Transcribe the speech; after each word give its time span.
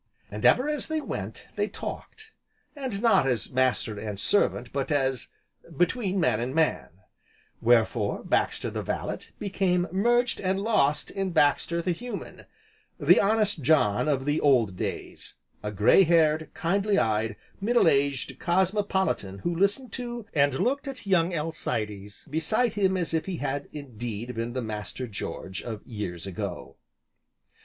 And, 0.31 0.43
ever 0.45 0.67
as 0.67 0.87
they 0.87 0.99
went, 0.99 1.47
they 1.55 1.67
talked. 1.67 2.31
And 2.75 3.03
not 3.03 3.27
as 3.27 3.51
master 3.51 3.99
and 3.99 4.19
servant 4.19 4.73
but 4.73 4.91
as 4.91 5.27
"between 5.77 6.19
man 6.19 6.39
and 6.39 6.55
man," 6.55 6.89
wherefore 7.61 8.23
Baxter 8.23 8.71
the 8.71 8.81
Valet 8.81 9.19
became 9.37 9.87
merged 9.91 10.39
and 10.41 10.59
lost 10.59 11.11
in 11.11 11.29
Baxter 11.29 11.83
the 11.83 11.91
Human, 11.91 12.47
the 12.99 13.21
honest 13.21 13.61
John 13.61 14.07
of 14.07 14.25
the 14.25 14.39
old 14.41 14.75
days, 14.75 15.35
a 15.61 15.71
gray 15.71 16.01
haired, 16.01 16.49
kindly 16.55 16.97
eyed, 16.97 17.35
middle 17.61 17.87
aged 17.87 18.39
cosmopolitan 18.39 19.37
who 19.43 19.53
listened 19.53 19.91
to, 19.91 20.25
and 20.33 20.55
looked 20.55 20.87
at, 20.87 21.05
Young 21.05 21.31
Alcides 21.31 22.25
beside 22.27 22.73
him 22.73 22.97
as 22.97 23.13
if 23.13 23.27
he 23.27 23.37
had 23.37 23.67
indeed 23.71 24.33
been 24.33 24.53
the 24.53 24.63
Master 24.63 25.05
George, 25.05 25.61
of 25.61 25.85
years 25.85 26.25
ago. 26.25 26.77